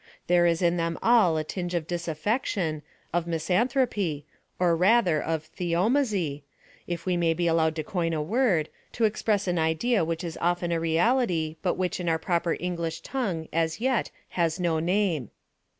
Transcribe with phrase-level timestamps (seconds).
[0.25, 2.81] There is in them all a tinge of disaflfection,
[3.13, 4.23] of misan thropy,
[4.57, 6.41] or rather, of theomisey—
[6.87, 10.39] if we may be allowed to coin a word, to express an idea which is
[10.41, 14.09] often a reality, 3'> IN'/RODUCTl ON bui whi:h in our proper English toHgue as yet
[14.29, 15.29] has no name.